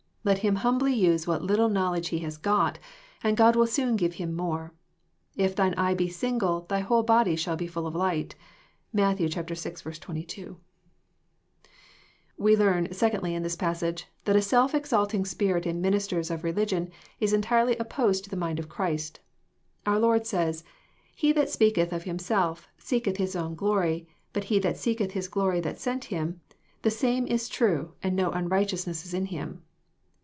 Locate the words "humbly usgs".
0.57-1.25